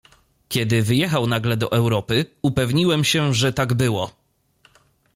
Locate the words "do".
1.57-1.71